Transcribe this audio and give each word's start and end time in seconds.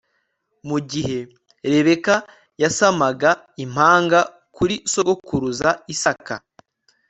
mu 0.67 0.77
gihe 0.91 1.19
rebeka 1.71 2.15
yasamaga 2.61 3.31
impanga 3.63 4.19
kuri 4.55 4.75
sogokuruza 4.91 5.69
isaka 5.93 6.35